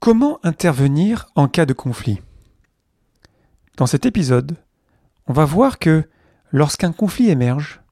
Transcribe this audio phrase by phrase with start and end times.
[0.00, 2.22] Comment intervenir en cas de conflit?
[3.76, 4.56] Dans cet épisode,
[5.26, 6.08] on va voir que
[6.52, 7.82] lorsqu'un conflit émerge,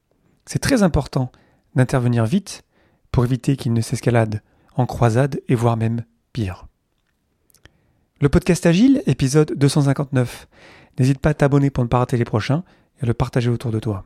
[0.47, 1.31] c'est très important
[1.75, 2.63] d'intervenir vite
[3.11, 4.41] pour éviter qu'il ne s'escalade
[4.75, 6.03] en croisade et voire même
[6.33, 6.65] pire.
[8.21, 10.47] Le podcast Agile, épisode 259.
[10.97, 12.63] N'hésite pas à t'abonner pour ne pas rater les prochains
[12.99, 14.03] et à le partager autour de toi.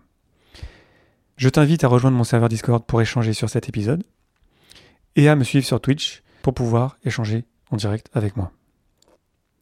[1.38, 4.04] Je t'invite à rejoindre mon serveur Discord pour échanger sur cet épisode
[5.15, 7.45] et à me suivre sur Twitch pour pouvoir échanger
[7.75, 8.51] direct avec moi.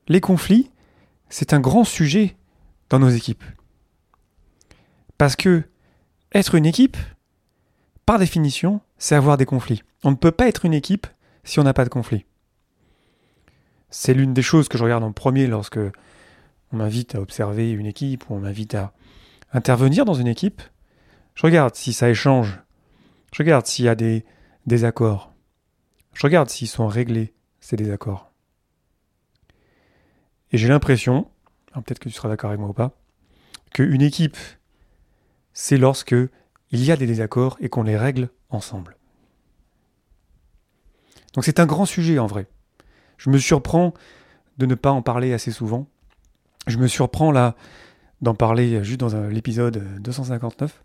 [0.07, 0.71] Les conflits,
[1.29, 2.35] c'est un grand sujet
[2.89, 3.43] dans nos équipes.
[5.17, 5.63] Parce que
[6.33, 6.97] être une équipe,
[8.05, 9.83] par définition, c'est avoir des conflits.
[10.03, 11.07] On ne peut pas être une équipe
[11.43, 12.25] si on n'a pas de conflits.
[13.89, 15.79] C'est l'une des choses que je regarde en premier lorsque
[16.71, 18.93] on m'invite à observer une équipe ou on m'invite à
[19.53, 20.61] intervenir dans une équipe.
[21.35, 22.59] Je regarde si ça échange.
[23.33, 24.25] Je regarde s'il y a des
[24.65, 25.33] désaccords.
[26.13, 27.33] Je regarde s'ils sont réglés
[27.71, 28.29] ces désaccords.
[30.51, 31.29] Et j'ai l'impression,
[31.73, 32.91] peut-être que tu seras d'accord avec moi ou pas,
[33.73, 34.37] qu'une équipe,
[35.53, 36.15] c'est lorsque
[36.71, 38.97] il y a des désaccords et qu'on les règle ensemble.
[41.33, 42.47] Donc c'est un grand sujet en vrai.
[43.17, 43.93] Je me surprends
[44.57, 45.87] de ne pas en parler assez souvent.
[46.67, 47.55] Je me surprends là
[48.21, 50.83] d'en parler juste dans l'épisode 259.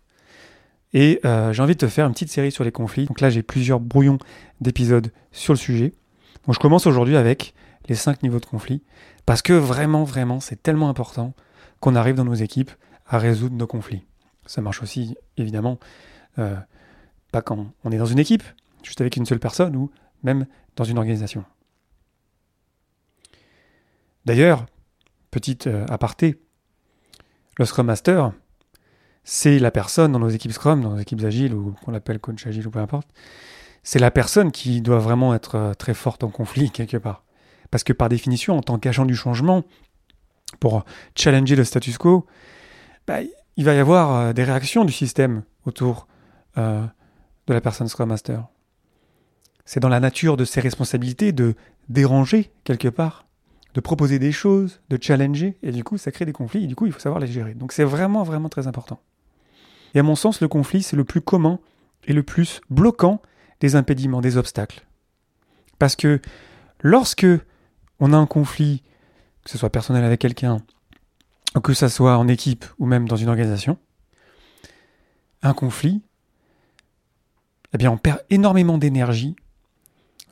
[0.93, 3.07] Et euh, j'ai envie de te faire une petite série sur les conflits.
[3.07, 4.19] Donc là j'ai plusieurs brouillons
[4.61, 5.93] d'épisodes sur le sujet.
[6.53, 7.53] Je commence aujourd'hui avec
[7.87, 8.81] les cinq niveaux de conflit,
[9.25, 11.33] parce que vraiment, vraiment, c'est tellement important
[11.79, 12.71] qu'on arrive dans nos équipes
[13.05, 14.05] à résoudre nos conflits.
[14.45, 15.79] Ça marche aussi, évidemment,
[16.39, 16.55] euh,
[17.31, 18.43] pas quand on est dans une équipe,
[18.83, 19.91] juste avec une seule personne, ou
[20.23, 21.43] même dans une organisation.
[24.25, 24.65] D'ailleurs,
[25.31, 26.39] petite euh, aparté,
[27.57, 28.31] le Scrum Master,
[29.23, 32.45] c'est la personne dans nos équipes Scrum, dans nos équipes agiles, ou qu'on appelle coach
[32.47, 33.09] agile ou peu importe,
[33.83, 37.23] c'est la personne qui doit vraiment être euh, très forte en conflit quelque part.
[37.71, 39.63] Parce que par définition, en tant qu'agent du changement,
[40.59, 42.25] pour challenger le status quo,
[43.05, 43.19] bah,
[43.57, 46.07] il va y avoir euh, des réactions du système autour
[46.57, 46.85] euh,
[47.47, 48.45] de la personne Scrum Master.
[49.65, 51.55] C'est dans la nature de ses responsabilités de
[51.89, 53.25] déranger quelque part,
[53.73, 56.75] de proposer des choses, de challenger, et du coup ça crée des conflits, et du
[56.75, 57.53] coup il faut savoir les gérer.
[57.53, 58.99] Donc c'est vraiment vraiment très important.
[59.93, 61.59] Et à mon sens, le conflit, c'est le plus commun
[62.05, 63.21] et le plus bloquant
[63.59, 64.85] des impédiments, des obstacles.
[65.79, 66.21] Parce que
[66.81, 67.27] lorsque
[67.99, 68.83] on a un conflit,
[69.43, 70.61] que ce soit personnel avec quelqu'un,
[71.63, 73.77] que ce soit en équipe ou même dans une organisation,
[75.41, 76.01] un conflit,
[77.73, 79.35] eh bien on perd énormément d'énergie,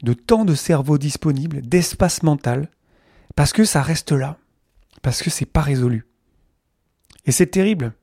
[0.04, 2.70] de temps de cerveau disponible, d'espace mental,
[3.36, 4.38] parce que ça reste là,
[5.02, 6.06] parce que c'est pas résolu.
[7.26, 7.94] Et c'est terrible.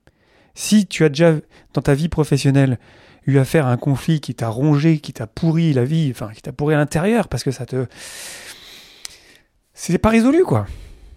[0.55, 1.35] Si tu as déjà
[1.73, 2.79] dans ta vie professionnelle
[3.27, 6.43] eu affaire à un conflit qui t'a rongé, qui t'a pourri la vie, enfin qui
[6.43, 7.87] t'a pourri à l'intérieur parce que ça te.
[9.75, 10.67] C'est pas résolu quoi.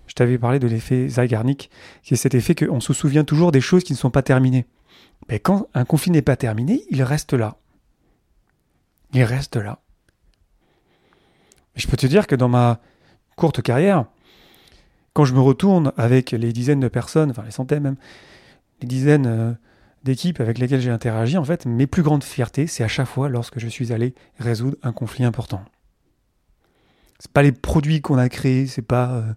[0.07, 1.69] Je t'avais parlé de l'effet Zygarnik,
[2.03, 4.65] qui est cet effet qu'on se souvient toujours des choses qui ne sont pas terminées.
[5.29, 7.57] Mais quand un conflit n'est pas terminé, il reste là.
[9.13, 9.79] Il reste là.
[11.75, 12.79] je peux te dire que dans ma
[13.35, 14.05] courte carrière,
[15.13, 17.95] quand je me retourne avec les dizaines de personnes, enfin les centaines même,
[18.81, 19.53] les dizaines euh,
[20.05, 23.27] d'équipes avec lesquelles j'ai interagi, en fait, mes plus grandes fiertés, c'est à chaque fois
[23.27, 25.65] lorsque je suis allé résoudre un conflit important.
[27.17, 29.33] C'est pas les produits qu'on a créés, c'est pas euh,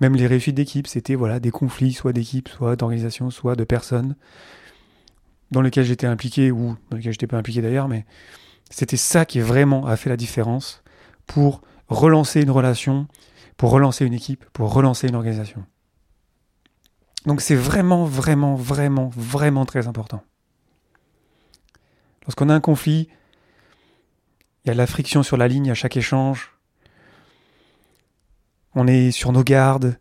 [0.00, 4.16] même les réussites d'équipe, c'était voilà des conflits, soit d'équipe, soit d'organisation, soit de personnes
[5.52, 8.04] dans lesquelles j'étais impliqué ou dans lesquelles j'étais pas impliqué d'ailleurs, mais
[8.70, 10.82] c'était ça qui vraiment a fait la différence
[11.26, 13.06] pour relancer une relation,
[13.56, 15.64] pour relancer une équipe, pour relancer une organisation.
[17.26, 20.22] Donc c'est vraiment, vraiment, vraiment, vraiment très important.
[22.22, 23.08] Lorsqu'on a un conflit,
[24.64, 26.54] il y a de la friction sur la ligne à chaque échange.
[28.74, 29.98] On est sur nos gardes.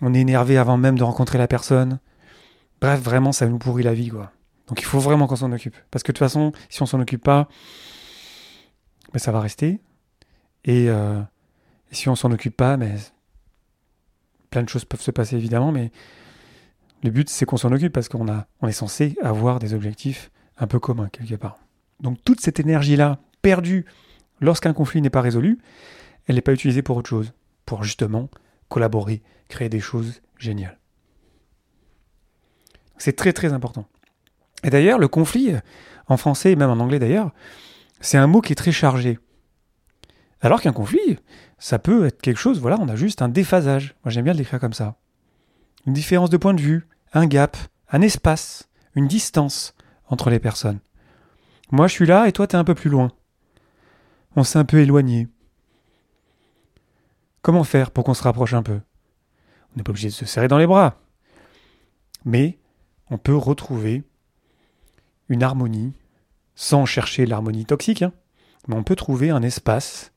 [0.00, 1.98] On est énervé avant même de rencontrer la personne.
[2.80, 4.32] Bref, vraiment, ça nous pourrit la vie, quoi.
[4.68, 5.76] Donc il faut vraiment qu'on s'en occupe.
[5.90, 7.48] Parce que de toute façon, si on s'en occupe pas,
[9.12, 9.80] ben, ça va rester.
[10.64, 11.20] Et, euh,
[11.90, 12.94] et si on s'en occupe pas, mais
[14.50, 15.90] plein de choses peuvent se passer évidemment, mais
[17.04, 20.30] le but c'est qu'on s'en occupe parce qu'on a, on est censé avoir des objectifs
[20.56, 21.58] un peu communs quelque part.
[22.00, 23.84] Donc toute cette énergie-là perdue
[24.40, 25.58] lorsqu'un conflit n'est pas résolu,
[26.26, 27.34] elle n'est pas utilisée pour autre chose,
[27.66, 28.30] pour justement
[28.68, 30.78] collaborer, créer des choses géniales.
[32.96, 33.86] C'est très très important.
[34.62, 35.52] Et d'ailleurs, le conflit,
[36.06, 37.32] en français et même en anglais d'ailleurs,
[38.00, 39.18] c'est un mot qui est très chargé.
[40.40, 41.18] Alors qu'un conflit,
[41.58, 43.94] ça peut être quelque chose, voilà, on a juste un déphasage.
[44.04, 44.96] Moi j'aime bien le décrire comme ça.
[45.86, 47.56] Une différence de point de vue, un gap,
[47.88, 49.74] un espace, une distance
[50.08, 50.80] entre les personnes.
[51.70, 53.10] Moi je suis là et toi t'es un peu plus loin.
[54.36, 55.28] On s'est un peu éloigné.
[57.40, 58.80] Comment faire pour qu'on se rapproche un peu?
[59.72, 61.00] On n'est pas obligé de se serrer dans les bras.
[62.24, 62.58] Mais
[63.10, 64.02] on peut retrouver
[65.28, 65.92] une harmonie,
[66.54, 68.12] sans chercher l'harmonie toxique, hein.
[68.66, 70.12] mais on peut trouver un espace.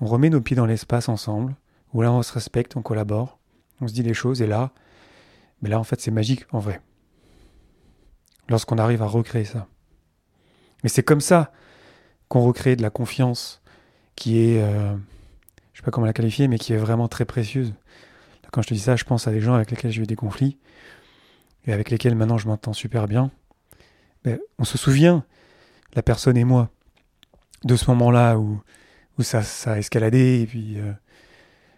[0.00, 1.56] On remet nos pieds dans l'espace ensemble,
[1.92, 3.38] où là on se respecte, on collabore,
[3.80, 4.72] on se dit les choses, et là,
[5.64, 6.80] mais là en fait c'est magique en vrai.
[8.48, 9.66] Lorsqu'on arrive à recréer ça.
[10.82, 11.50] Mais c'est comme ça
[12.28, 13.62] qu'on recrée de la confiance
[14.16, 14.94] qui est, euh,
[15.72, 17.72] je sais pas comment la qualifier, mais qui est vraiment très précieuse.
[18.52, 20.14] Quand je te dis ça, je pense à des gens avec lesquels j'ai eu des
[20.14, 20.58] conflits
[21.66, 23.30] et avec lesquels maintenant je m'entends super bien.
[24.24, 25.24] Mais on se souvient,
[25.94, 26.70] la personne et moi,
[27.64, 28.60] de ce moment-là où,
[29.20, 30.46] ça, a escaladé.
[30.46, 30.92] Puis, euh,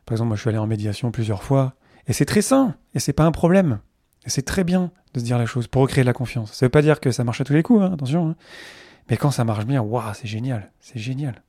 [0.05, 1.75] par exemple, moi je suis allé en médiation plusieurs fois.
[2.07, 3.81] Et c'est très sain, et c'est pas un problème.
[4.25, 6.53] Et c'est très bien de se dire la chose pour recréer de la confiance.
[6.53, 8.31] Ça veut pas dire que ça marche à tous les coups, hein, attention.
[8.31, 8.37] Hein.
[9.09, 11.43] Mais quand ça marche bien, waouh, c'est génial, c'est génial.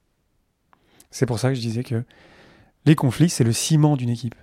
[1.11, 2.03] C'est pour ça que je disais que
[2.85, 4.35] les conflits, c'est le ciment d'une équipe.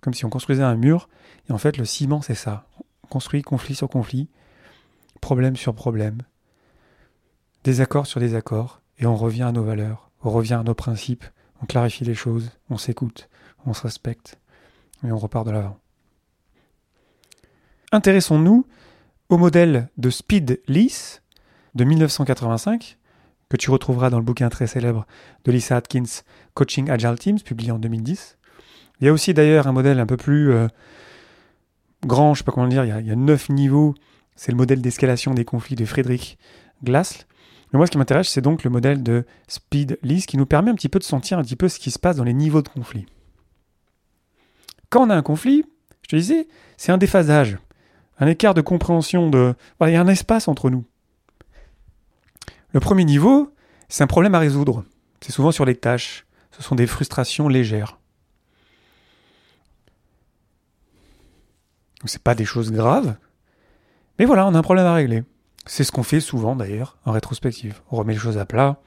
[0.00, 1.08] Comme si on construisait un mur,
[1.48, 2.66] et en fait, le ciment, c'est ça.
[3.02, 4.28] On construit conflit sur conflit,
[5.20, 6.18] problème sur problème,
[7.64, 11.24] désaccord sur désaccord, et on revient à nos valeurs, on revient à nos principes,
[11.62, 13.28] on clarifie les choses, on s'écoute,
[13.66, 14.38] on se respecte,
[15.04, 15.78] et on repart de l'avant.
[17.92, 18.66] Intéressons-nous
[19.28, 21.22] au modèle de Speed Lease
[21.74, 22.98] de 1985,
[23.48, 25.06] que tu retrouveras dans le bouquin très célèbre
[25.44, 26.22] de Lisa Atkins,
[26.54, 28.38] Coaching Agile Teams, publié en 2010.
[29.00, 30.68] Il y a aussi d'ailleurs un modèle un peu plus euh,
[32.04, 33.94] grand, je ne sais pas comment le dire, il y, a, neuf niveaux.
[34.36, 36.38] C'est le modèle d'escalation des conflits de Friedrich
[36.82, 37.24] Glassl.
[37.72, 40.70] Mais moi, ce qui m'intéresse, c'est donc le modèle de Speed List qui nous permet
[40.70, 42.62] un petit peu de sentir un petit peu ce qui se passe dans les niveaux
[42.62, 43.06] de conflit.
[44.94, 45.64] Quand on a un conflit,
[46.02, 46.46] je te disais,
[46.76, 47.58] c'est un déphasage,
[48.20, 49.56] un écart de compréhension de.
[49.80, 50.84] Il y a un espace entre nous.
[52.70, 53.52] Le premier niveau,
[53.88, 54.84] c'est un problème à résoudre.
[55.20, 56.26] C'est souvent sur les tâches.
[56.52, 57.98] Ce sont des frustrations légères.
[62.04, 63.16] Ce pas des choses graves.
[64.20, 65.24] Mais voilà, on a un problème à régler.
[65.66, 67.80] C'est ce qu'on fait souvent d'ailleurs en rétrospective.
[67.90, 68.80] On remet les choses à plat,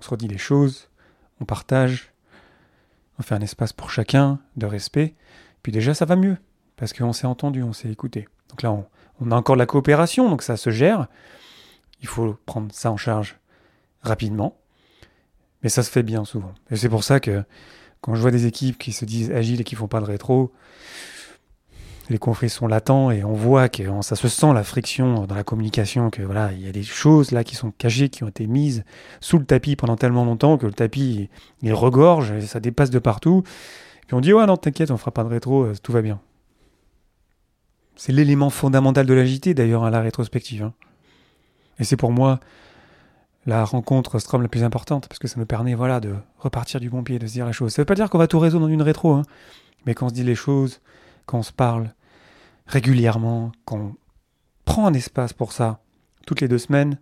[0.00, 0.88] on se redit les choses,
[1.40, 2.12] on partage,
[3.20, 5.14] on fait un espace pour chacun de respect.
[5.64, 6.36] Puis déjà, ça va mieux
[6.76, 8.28] parce qu'on s'est entendu, on s'est écouté.
[8.50, 8.70] Donc là,
[9.20, 11.08] on, a encore de la coopération, donc ça se gère.
[12.00, 13.38] Il faut prendre ça en charge
[14.02, 14.58] rapidement.
[15.62, 16.52] Mais ça se fait bien souvent.
[16.70, 17.42] Et c'est pour ça que
[18.02, 20.52] quand je vois des équipes qui se disent agiles et qui font pas de rétro,
[22.10, 25.44] les conflits sont latents et on voit que ça se sent la friction dans la
[25.44, 28.46] communication, que voilà, il y a des choses là qui sont cachées, qui ont été
[28.46, 28.84] mises
[29.20, 31.30] sous le tapis pendant tellement longtemps que le tapis
[31.62, 33.42] il regorge, et ça dépasse de partout.
[34.06, 36.20] Puis on dit ouais non t'inquiète, on fera pas de rétro, euh, tout va bien.
[37.96, 40.62] C'est l'élément fondamental de l'agité d'ailleurs à la rétrospective.
[40.62, 40.74] Hein.
[41.78, 42.40] Et c'est pour moi
[43.46, 46.88] la rencontre Strom la plus importante, parce que ça me permet voilà, de repartir du
[46.88, 47.72] bon pied, de se dire les choses.
[47.72, 49.22] Ça veut pas dire qu'on va tout résoudre dans une rétro, hein,
[49.84, 50.80] mais quand on se dit les choses,
[51.26, 51.92] quand on se parle
[52.66, 53.96] régulièrement, qu'on
[54.64, 55.80] prend un espace pour ça,
[56.26, 56.98] toutes les deux semaines,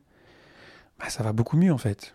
[0.98, 2.14] bah, ça va beaucoup mieux en fait.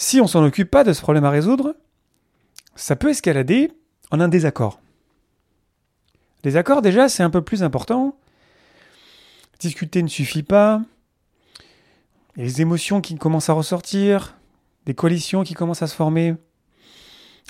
[0.00, 1.76] Si on s'en occupe pas de ce problème à résoudre,
[2.74, 3.70] ça peut escalader
[4.10, 4.80] en un désaccord.
[6.42, 8.16] Les accords, déjà, c'est un peu plus important
[9.58, 10.80] Discuter ne suffit pas.
[12.34, 14.38] Les émotions qui commencent à ressortir,
[14.86, 16.34] des coalitions qui commencent à se former.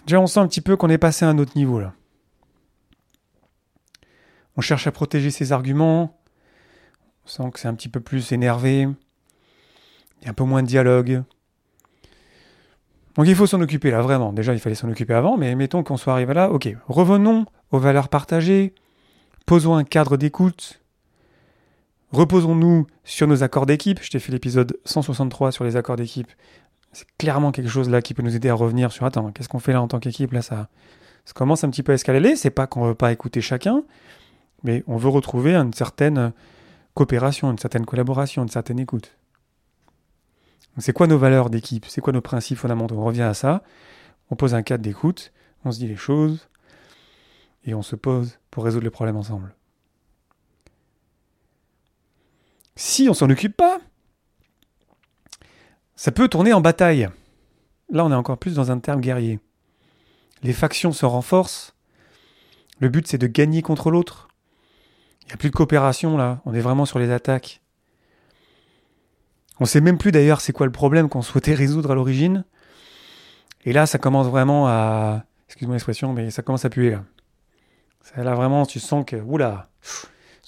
[0.06, 1.94] Déjà, on sent un petit peu qu'on est passé à un autre niveau là.
[4.56, 6.20] On cherche à protéger ses arguments.
[7.26, 8.88] On sent que c'est un petit peu plus énervé.
[10.20, 11.22] Il y a un peu moins de dialogue.
[13.20, 14.32] Donc il faut s'en occuper là, vraiment.
[14.32, 16.50] Déjà, il fallait s'en occuper avant, mais mettons qu'on soit arrivé là.
[16.50, 18.72] Ok, revenons aux valeurs partagées.
[19.44, 20.80] Posons un cadre d'écoute
[22.12, 24.02] Reposons-nous sur nos accords d'équipe.
[24.02, 26.28] Je t'ai fait l'épisode 163 sur les accords d'équipe.
[26.92, 29.58] C'est clairement quelque chose là qui peut nous aider à revenir sur attends, qu'est-ce qu'on
[29.58, 30.70] fait là en tant qu'équipe Là, ça,
[31.26, 32.36] ça commence un petit peu à escalader.
[32.36, 33.82] C'est pas qu'on veut pas écouter chacun,
[34.62, 36.32] mais on veut retrouver une certaine
[36.94, 39.12] coopération, une certaine collaboration, une certaine écoute.
[40.78, 41.86] C'est quoi nos valeurs d'équipe?
[41.86, 42.96] C'est quoi nos principes fondamentaux?
[42.96, 43.62] On revient à ça.
[44.30, 45.32] On pose un cadre d'écoute,
[45.64, 46.48] on se dit les choses
[47.64, 49.54] et on se pose pour résoudre les problèmes ensemble.
[52.76, 53.80] Si on s'en occupe pas,
[55.96, 57.10] ça peut tourner en bataille.
[57.90, 59.40] Là, on est encore plus dans un terme guerrier.
[60.42, 61.74] Les factions se renforcent.
[62.78, 64.28] Le but, c'est de gagner contre l'autre.
[65.22, 66.40] Il n'y a plus de coopération, là.
[66.46, 67.60] On est vraiment sur les attaques.
[69.60, 72.44] On sait même plus d'ailleurs c'est quoi le problème qu'on souhaitait résoudre à l'origine.
[73.64, 75.24] Et là, ça commence vraiment à.
[75.48, 77.04] Excuse-moi l'expression, mais ça commence à puer, là.
[78.16, 79.16] Là, vraiment, tu sens que.
[79.16, 79.68] Oula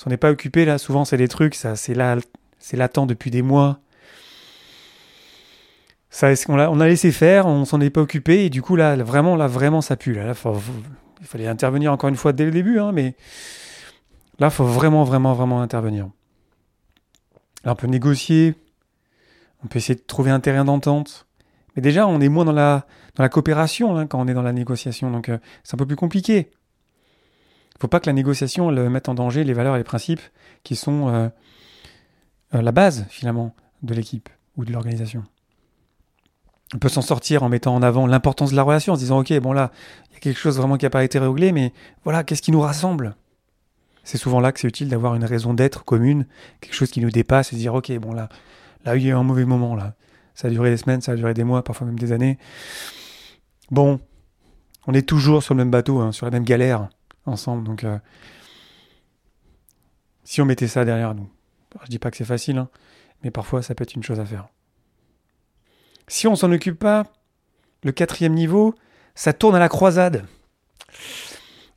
[0.02, 2.16] si on n'est pas occupé, là, souvent, c'est des trucs, ça, c'est là,
[2.58, 3.78] c'est latent depuis des mois.
[6.10, 8.74] Ça, on, a, on a laissé faire, on s'en est pas occupé, et du coup,
[8.74, 10.14] là, vraiment, là, vraiment, ça pue.
[10.14, 10.34] Là,
[11.20, 13.14] il fallait intervenir encore une fois dès le début, hein, mais
[14.40, 16.08] là, il faut vraiment, vraiment, vraiment intervenir.
[17.64, 18.54] Là, on peut négocier,
[19.64, 21.26] on peut essayer de trouver un terrain d'entente.
[21.76, 22.84] Mais déjà, on est moins dans la,
[23.28, 26.50] coopération hein, quand on est dans la négociation, donc euh, c'est un peu plus compliqué.
[27.72, 29.84] Il ne faut pas que la négociation elle, mette en danger les valeurs et les
[29.84, 30.20] principes
[30.62, 31.28] qui sont euh,
[32.54, 35.24] euh, la base, finalement, de l'équipe ou de l'organisation.
[36.74, 39.20] On peut s'en sortir en mettant en avant l'importance de la relation, en se disant,
[39.20, 39.72] OK, bon là,
[40.10, 41.72] il y a quelque chose vraiment qui n'a pas été réglé, mais
[42.04, 43.16] voilà, qu'est-ce qui nous rassemble?
[44.04, 46.26] C'est souvent là que c'est utile d'avoir une raison d'être commune,
[46.60, 48.28] quelque chose qui nous dépasse, et se dire, OK, bon là,
[48.84, 49.94] là, il y a eu un mauvais moment, là.
[50.34, 52.38] Ça a duré des semaines, ça a duré des mois, parfois même des années.
[53.70, 54.00] Bon,
[54.86, 56.88] on est toujours sur le même bateau, hein, sur la même galère
[57.26, 57.98] ensemble, donc euh,
[60.24, 61.28] si on mettait ça derrière nous,
[61.84, 62.68] je dis pas que c'est facile, hein,
[63.22, 64.48] mais parfois ça peut être une chose à faire.
[66.08, 67.04] Si on s'en occupe pas,
[67.84, 68.74] le quatrième niveau,
[69.14, 70.26] ça tourne à la croisade.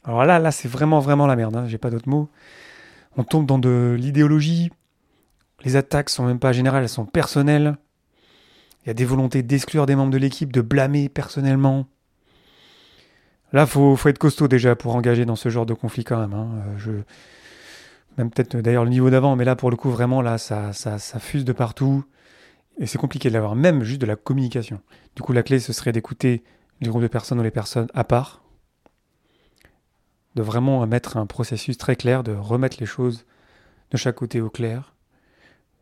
[0.03, 1.55] Alors là, là, c'est vraiment, vraiment la merde.
[1.55, 2.29] Hein, j'ai pas d'autres mots.
[3.17, 4.71] On tombe dans de l'idéologie.
[5.65, 7.77] Les attaques sont même pas générales, elles sont personnelles.
[8.83, 11.87] Il y a des volontés d'exclure des membres de l'équipe, de blâmer personnellement.
[13.51, 16.33] Là, faut, faut être costaud déjà pour engager dans ce genre de conflit quand même.
[16.33, 16.49] Hein.
[16.87, 17.01] Euh.
[18.17, 20.99] Même peut-être d'ailleurs le niveau d'avant, mais là pour le coup vraiment là ça, ça,
[20.99, 22.05] ça fuse de partout
[22.77, 24.79] et c'est compliqué de l'avoir, même juste de la communication.
[25.15, 26.43] Du coup la clé ce serait d'écouter
[26.79, 28.41] les groupes de personnes ou les personnes à part,
[30.35, 33.25] de vraiment mettre un processus très clair, de remettre les choses
[33.91, 34.94] de chaque côté au clair.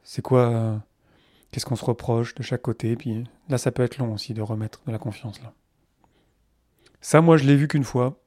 [0.03, 0.77] C'est quoi euh,
[1.51, 2.95] Qu'est-ce qu'on se reproche de chaque côté?
[2.95, 5.53] Puis là, ça peut être long aussi de remettre de la confiance là.
[7.01, 8.17] Ça, moi, je l'ai vu qu'une fois.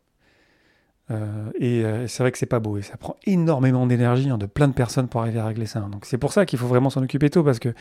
[1.11, 4.39] Euh, et euh, c'est vrai que c'est pas beau et ça prend énormément d'énergie hein,
[4.39, 5.79] de plein de personnes pour arriver à régler ça.
[5.79, 5.89] Hein.
[5.89, 7.73] Donc c'est pour ça qu'il faut vraiment s'en occuper tôt parce que,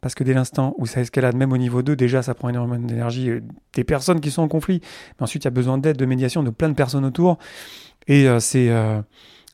[0.00, 2.84] parce que dès l'instant où ça escalade, même au niveau 2, déjà ça prend énormément
[2.84, 3.30] d'énergie
[3.74, 4.80] des personnes qui sont en conflit.
[5.18, 7.38] Mais ensuite il y a besoin d'aide, de médiation de plein de personnes autour.
[8.08, 8.70] Et c'est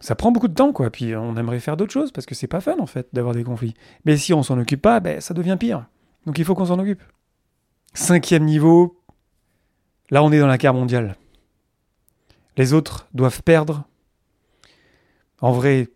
[0.00, 0.90] ça prend beaucoup de temps, quoi.
[0.90, 3.44] Puis on aimerait faire d'autres choses parce que c'est pas fun en fait d'avoir des
[3.44, 3.74] conflits.
[4.04, 5.86] Mais si on s'en occupe pas, ben, ça devient pire.
[6.26, 7.02] Donc il faut qu'on s'en occupe.
[7.92, 8.98] Cinquième niveau,
[10.10, 11.16] là on est dans la guerre mondiale.
[12.56, 13.84] Les autres doivent perdre.
[15.40, 15.88] En vrai,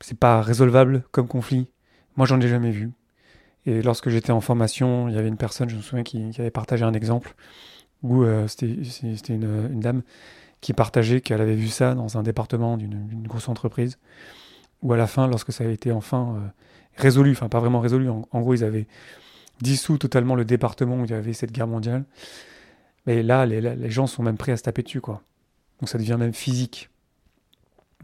[0.00, 1.68] c'est pas résolvable comme conflit.
[2.16, 2.90] Moi j'en ai jamais vu.
[3.66, 6.50] Et lorsque j'étais en formation, il y avait une personne, je me souviens, qui, avait
[6.50, 7.34] partagé un exemple
[8.02, 10.02] où euh, c'était une dame
[10.60, 13.98] qui partageait qu'elle avait vu ça dans un département d'une grosse entreprise,
[14.82, 16.48] où à la fin, lorsque ça a été enfin euh,
[16.96, 18.86] résolu, enfin pas vraiment résolu, en, gros ils avaient
[19.60, 22.04] dissous totalement le département où il y avait cette guerre mondiale,
[23.06, 25.22] mais là les, gens sont même prêts à se taper dessus, quoi.
[25.80, 26.90] Donc ça devient même physique.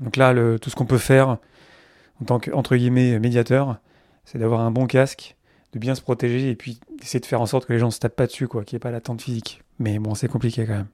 [0.01, 1.39] Donc là, tout ce qu'on peut faire
[2.21, 3.79] en tant qu'entre guillemets médiateur,
[4.25, 5.37] c'est d'avoir un bon casque,
[5.73, 7.93] de bien se protéger et puis d'essayer de faire en sorte que les gens ne
[7.93, 9.63] se tapent pas dessus, quoi, qu'il n'y ait pas l'attente physique.
[9.79, 10.89] Mais bon, c'est compliqué quand même.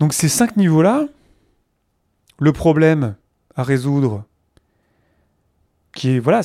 [0.00, 1.06] Donc ces cinq niveaux-là,
[2.38, 3.14] le problème
[3.54, 4.24] à résoudre,
[5.92, 6.40] qui est, voilà,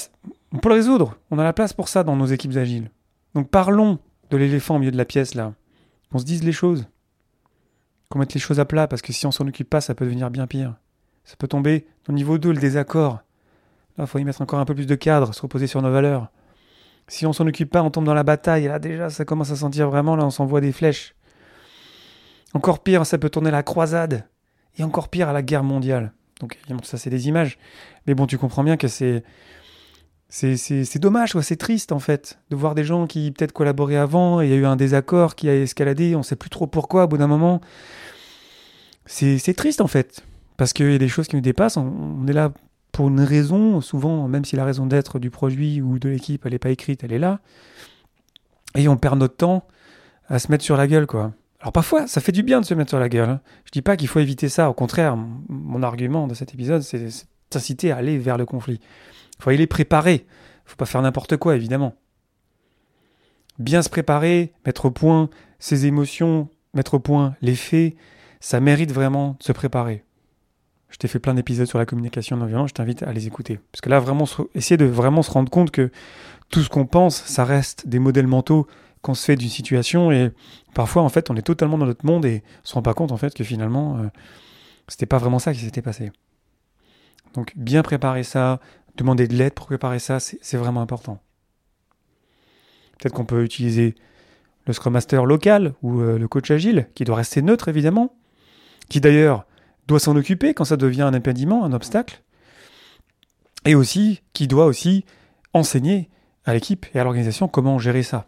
[0.51, 1.17] on peut le résoudre.
[1.31, 2.91] On a la place pour ça dans nos équipes agiles.
[3.33, 3.97] Donc parlons
[4.29, 5.53] de l'éléphant au milieu de la pièce, là.
[6.11, 6.85] Qu'on se dise les choses.
[8.09, 10.05] Qu'on mette les choses à plat, parce que si on s'en occupe pas, ça peut
[10.05, 10.75] devenir bien pire.
[11.23, 13.19] Ça peut tomber au niveau 2, le désaccord.
[13.97, 15.91] Là, il faut y mettre encore un peu plus de cadre, se reposer sur nos
[15.91, 16.29] valeurs.
[17.07, 18.67] Si on s'en occupe pas, on tombe dans la bataille.
[18.67, 21.15] Là, déjà, ça commence à sentir vraiment, là, on s'envoie des flèches.
[22.55, 24.25] Encore pire, ça peut tourner à la croisade.
[24.77, 26.13] Et encore pire, à la guerre mondiale.
[26.39, 27.57] Donc, ça, c'est des images.
[28.07, 29.23] Mais bon, tu comprends bien que c'est.
[30.27, 34.47] C'est dommage, c'est triste en fait, de voir des gens qui peut-être collaboraient avant, et
[34.47, 37.05] il y a eu un désaccord qui a escaladé, on ne sait plus trop pourquoi
[37.05, 37.61] au bout d'un moment.
[39.05, 40.25] C'est triste en fait,
[40.57, 42.51] parce qu'il y a des choses qui nous dépassent, on, est là
[42.91, 46.51] pour une raison, souvent, même si la raison d'être du produit ou de l'équipe, elle
[46.51, 47.39] n'est pas écrite, elle est là,
[48.75, 49.65] et on perd notre temps
[50.27, 51.31] à se mettre sur la gueule, quoi.
[51.65, 53.27] Alors parfois, ça fait du bien de se mettre sur la gueule.
[53.27, 53.41] Hein.
[53.65, 54.69] Je dis pas qu'il faut éviter ça.
[54.69, 55.17] Au contraire,
[55.49, 57.07] mon argument de cet épisode, c'est
[57.49, 58.79] t'inciter à aller vers le conflit.
[59.39, 60.27] Il faut aller préparer.
[60.27, 61.95] Il faut pas faire n'importe quoi, évidemment.
[63.57, 67.95] Bien se préparer, mettre au point ses émotions, mettre au point les faits,
[68.41, 70.03] ça mérite vraiment de se préparer.
[70.89, 73.59] Je t'ai fait plein d'épisodes sur la communication non violente, je t'invite à les écouter.
[73.71, 75.89] Parce que là, vraiment, essayer de vraiment se rendre compte que
[76.49, 78.67] tout ce qu'on pense, ça reste des modèles mentaux
[79.05, 80.31] qu'on se fait d'une situation et
[80.73, 83.11] parfois en fait on est totalement dans notre monde et on se rend pas compte
[83.11, 84.07] en fait que finalement euh,
[84.87, 86.11] c'était pas vraiment ça qui s'était passé.
[87.35, 88.59] Donc bien préparer ça,
[88.97, 91.21] demander de l'aide pour préparer ça, c'est vraiment important.
[92.97, 93.93] Peut-être qu'on peut utiliser
[94.65, 98.15] le Scrum Master local ou euh, le coach agile, qui doit rester neutre évidemment,
[98.89, 99.45] qui d'ailleurs
[99.87, 102.23] doit s'en occuper quand ça devient un impédiment, un obstacle,
[103.65, 105.05] et aussi qui doit aussi
[105.53, 106.09] enseigner
[106.43, 108.25] à l'équipe et à l'organisation comment gérer ça.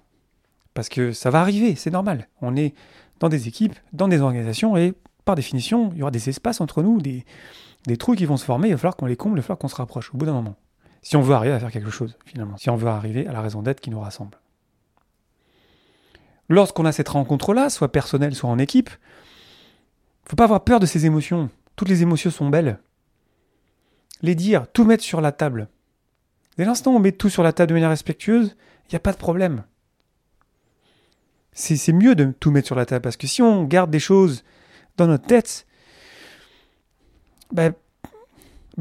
[0.78, 2.28] Parce que ça va arriver, c'est normal.
[2.40, 2.76] On est
[3.20, 4.94] dans des équipes, dans des organisations, et
[5.26, 7.26] par définition, il y aura des espaces entre nous, des,
[7.98, 9.70] trous qui vont se former, il va falloir qu'on les comble, il va falloir qu'on
[9.70, 10.56] se rapproche au bout d'un moment.
[11.02, 12.58] Si on veut arriver à faire quelque chose, finalement.
[12.58, 14.38] Si on veut arriver à la raison d'être qui nous rassemble.
[16.48, 18.92] Lorsqu'on a cette rencontre-là, soit personnelle, soit en équipe,
[20.26, 21.50] faut pas avoir peur de ces émotions.
[21.76, 22.78] Toutes les émotions sont belles.
[24.22, 25.70] Les dire, tout mettre sur la table.
[26.56, 28.56] Dès l'instant où on met tout sur la table de manière respectueuse,
[28.86, 29.64] il n'y a pas de problème.
[31.60, 34.44] C'est mieux de tout mettre sur la table parce que si on garde des choses
[34.96, 35.66] dans notre tête,
[37.52, 37.74] ben,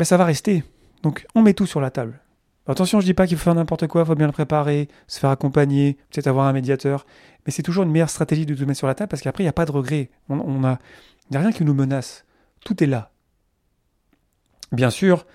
[0.02, 0.62] ça va rester.
[1.02, 2.20] Donc on met tout sur la table.
[2.66, 5.20] Attention, je dis pas qu'il faut faire n'importe quoi, il faut bien le préparer, se
[5.20, 7.06] faire accompagner, peut-être avoir un médiateur,
[7.46, 9.46] mais c'est toujours une meilleure stratégie de tout mettre sur la table parce qu'après il
[9.46, 10.10] n'y a pas de regret.
[10.28, 10.78] On, a,
[11.30, 12.26] il n'y a rien qui nous menace.
[12.62, 13.10] Tout est là.
[14.72, 15.26] Bien sûr,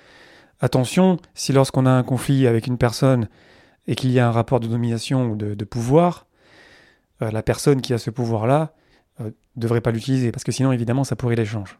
[0.59, 3.29] attention, si lorsqu'on a un conflit avec une personne
[3.87, 6.27] et qu'il y a un rapport de domination ou de, pouvoir,
[7.21, 8.73] euh, la personne qui a ce pouvoir-là
[9.19, 11.79] ne euh, devrait pas l'utiliser parce que sinon évidemment ça pourrit l'échange.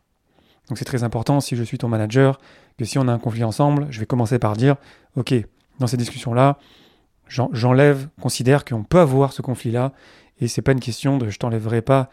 [0.69, 2.39] Donc c'est très important, si je suis ton manager,
[2.77, 4.75] que si on a un conflit ensemble, je vais commencer par dire,
[5.15, 5.33] ok,
[5.79, 6.59] dans ces discussions-là,
[7.27, 9.91] j'enlève, considère qu'on peut avoir ce conflit-là,
[10.39, 12.09] et c'est pas une question de je t'enlèverai pas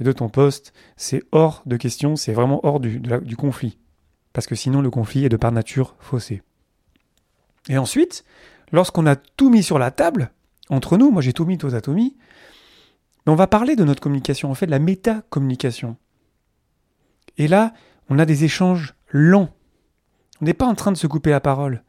[0.00, 3.00] de ton poste, c'est hors de question, c'est vraiment hors du,
[3.36, 3.78] conflit.
[4.32, 6.42] Parce que sinon le conflit est de par nature faussé.
[7.68, 8.24] Et ensuite,
[8.72, 10.32] lorsqu'on a tout mis sur la table,
[10.70, 11.94] entre nous, moi j'ai tout mis, toi t'as tout
[13.26, 15.96] on va parler de notre communication, en fait, de la méta-communication.
[17.38, 17.72] Et là,
[18.08, 19.48] on a des échanges longs.
[20.40, 21.84] On n'est pas en train de se couper la parole.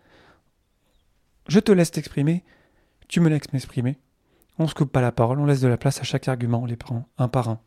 [1.48, 2.44] Je te laisse t'exprimer,
[3.08, 4.00] tu me laisses m'exprimer.
[4.60, 6.62] On ne se coupe pas la parole, on laisse de la place à chaque argument,
[6.62, 7.60] on les prend un par un.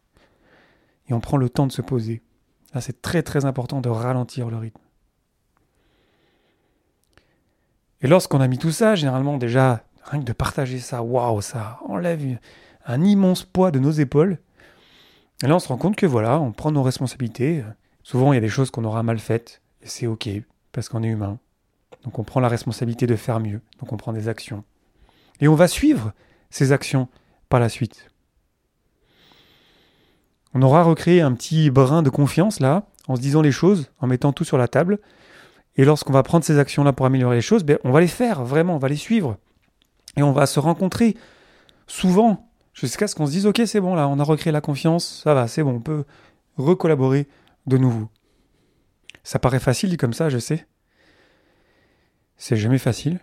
[1.08, 2.22] Et on prend le temps de se poser.
[2.72, 4.80] Là, c'est très très important de ralentir le rythme.
[8.02, 11.80] Et lorsqu'on a mis tout ça, généralement déjà, rien que de partager ça, waouh, ça
[11.86, 12.38] enlève
[12.86, 14.38] un immense poids de nos épaules.
[15.42, 17.62] Et là, on se rend compte que voilà, on prend nos responsabilités.
[18.02, 20.28] Souvent, il y a des choses qu'on aura mal faites, et c'est ok,
[20.72, 21.38] parce qu'on est humain.
[22.04, 24.64] Donc on prend la responsabilité de faire mieux, donc on prend des actions.
[25.40, 26.12] Et on va suivre
[26.50, 27.08] ces actions
[27.48, 28.08] par la suite.
[30.54, 34.06] On aura recréé un petit brin de confiance là, en se disant les choses, en
[34.06, 35.00] mettant tout sur la table.
[35.76, 38.42] Et lorsqu'on va prendre ces actions-là pour améliorer les choses, ben, on va les faire,
[38.44, 39.36] vraiment, on va les suivre.
[40.16, 41.16] Et on va se rencontrer
[41.86, 42.45] souvent,
[42.76, 45.34] jusqu'à ce qu'on se dise, ok, c'est bon, là, on a recréé la confiance, ça
[45.34, 46.04] va, c'est bon, on peut
[46.56, 47.26] recollaborer
[47.66, 48.08] de nouveau.
[49.24, 50.66] Ça paraît facile comme ça, je sais.
[52.36, 53.18] C'est jamais facile.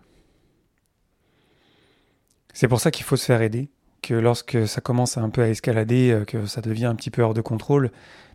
[2.53, 3.69] C'est pour ça qu'il faut se faire aider,
[4.01, 7.21] que lorsque ça commence un peu à escalader, euh, que ça devient un petit peu
[7.21, 7.91] hors de contrôle,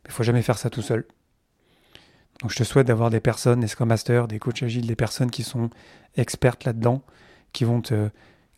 [0.06, 1.04] il faut jamais faire ça tout seul.
[2.40, 5.30] Donc je te souhaite d'avoir des personnes, des Scrum Masters, des coachs agiles, des personnes
[5.30, 5.70] qui sont
[6.16, 7.02] expertes là-dedans,
[7.52, 8.10] qui vont te,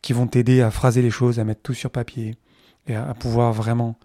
[0.03, 2.37] qui vont t'aider à phraser les choses, à mettre tout sur papier
[2.87, 3.97] et à pouvoir vraiment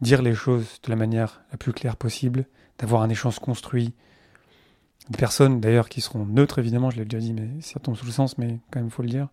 [0.00, 2.46] dire les choses de la manière la plus claire possible
[2.78, 3.94] d'avoir un échange construit.
[5.10, 8.06] Des personnes d'ailleurs qui seront neutres, évidemment, je l'ai déjà dit, mais ça tombe sous
[8.06, 9.28] le sens, mais quand même, il faut le dire.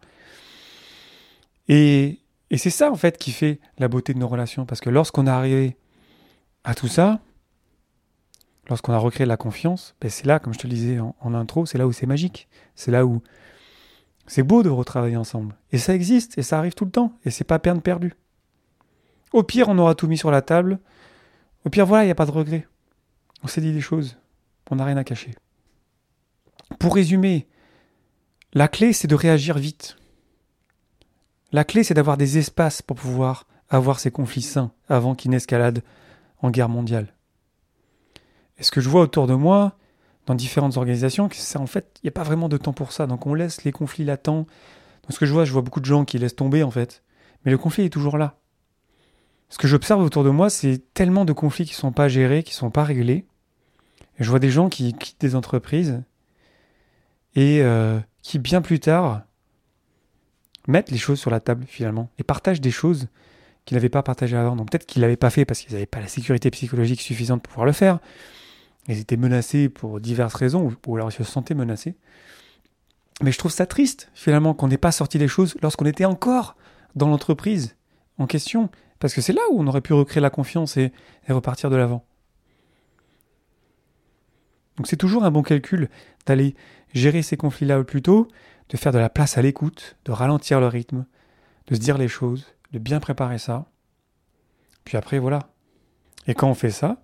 [1.67, 2.19] Et,
[2.57, 4.65] c'est ça, en fait, qui fait la beauté de nos relations.
[4.65, 5.77] Parce que lorsqu'on est arrivé
[6.65, 7.21] à tout ça,
[8.67, 11.33] lorsqu'on a recréé la confiance, ben c'est là, comme je te le disais en, en
[11.33, 12.49] intro, c'est là où c'est magique.
[12.75, 13.21] C'est là où
[14.27, 15.55] c'est beau de retravailler ensemble.
[15.71, 18.13] Et ça existe, et ça arrive tout le temps, et c'est pas peine perdue.
[19.33, 20.79] Au pire, on aura tout mis sur la table.
[21.65, 22.67] Au pire, voilà, il n'y a pas de regret.
[23.43, 24.17] On s'est dit des choses.
[24.69, 25.31] On n'a rien à cacher.
[26.79, 27.47] Pour résumer,
[28.53, 29.97] la clé, c'est de réagir vite.
[31.51, 35.83] La clé, c'est d'avoir des espaces pour pouvoir avoir ces conflits sains avant qu'ils n'escaladent
[36.41, 37.13] en guerre mondiale.
[38.57, 39.77] Et ce que je vois autour de moi,
[40.25, 43.07] dans différentes organisations, c'est en fait, il n'y a pas vraiment de temps pour ça.
[43.07, 44.45] Donc on laisse les conflits latents.
[45.03, 47.03] Dans ce que je vois, je vois beaucoup de gens qui laissent tomber en fait.
[47.43, 48.40] Mais le conflit est toujours là.
[49.51, 52.41] Ce que j'observe autour de moi, c'est tellement de conflits qui ne sont pas gérés,
[52.41, 53.25] qui ne sont pas réglés.
[54.17, 56.01] Je vois des gens qui quittent des entreprises
[57.35, 59.23] et euh, qui, bien plus tard,
[60.69, 63.09] mettent les choses sur la table finalement et partagent des choses
[63.65, 64.55] qu'ils n'avaient pas partagées avant.
[64.55, 67.43] Donc peut-être qu'ils ne l'avaient pas fait parce qu'ils n'avaient pas la sécurité psychologique suffisante
[67.43, 67.99] pour pouvoir le faire.
[68.87, 71.95] Ils étaient menacés pour diverses raisons, ou alors ils se sentaient menacés.
[73.21, 76.55] Mais je trouve ça triste, finalement, qu'on n'ait pas sorti les choses lorsqu'on était encore
[76.95, 77.75] dans l'entreprise
[78.17, 78.69] en question
[79.01, 80.93] parce que c'est là où on aurait pu recréer la confiance et,
[81.27, 82.05] repartir de l'avant.
[84.77, 85.89] Donc c'est toujours un bon calcul
[86.27, 86.55] d'aller
[86.93, 88.27] gérer ces conflits-là au plus tôt,
[88.69, 91.05] de faire de la place à l'écoute, de ralentir le rythme,
[91.67, 93.65] de se dire les choses, de bien préparer ça.
[94.85, 95.49] Puis après, voilà.
[96.27, 97.01] Et quand on fait ça,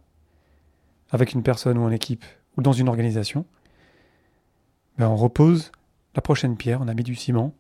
[1.10, 2.26] avec une personne ou en équipe,
[2.58, 3.44] ou dans une organisation,
[5.00, 5.72] ben on repose
[6.16, 7.56] la prochaine pierre, on a mis du ciment,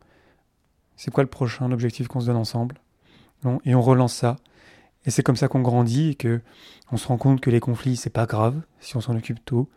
[0.95, 2.79] C'est quoi le prochain objectif qu'on se donne ensemble?
[3.63, 4.37] Et on relance ça.
[5.05, 6.41] Et c'est comme ça qu'on grandit et que
[6.91, 9.69] on se rend compte que les conflits, c'est pas grave si on s'en occupe tôt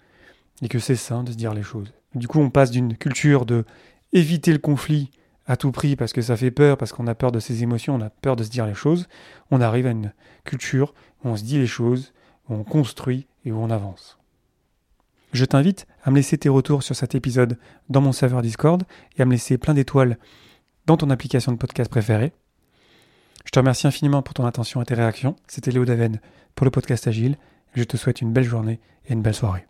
[0.63, 1.93] et que c'est sain de se dire les choses.
[2.15, 3.65] Du coup, on passe d'une culture de
[4.13, 5.11] éviter le conflit
[5.47, 7.95] à tout prix parce que ça fait peur, parce qu'on a peur de ses émotions,
[7.95, 9.09] on a peur de se dire les choses.
[9.51, 10.13] On arrive à une
[10.45, 10.95] culture
[11.25, 12.13] où on se dit les choses,
[12.49, 14.19] où on construit et où on avance.
[15.33, 17.57] Je t'invite à me laisser tes retours sur cet épisode
[17.89, 18.83] dans mon serveur Discord
[19.17, 20.19] et à me laisser plein d'étoiles
[20.87, 22.33] dans ton application de podcast préférée.
[23.45, 25.37] Je te remercie infiniment pour ton attention et tes réactions.
[25.47, 26.21] C'était Léo Daven
[26.55, 27.37] pour le podcast Agile.
[27.75, 29.67] Je te souhaite une belle journée et une belle soirée.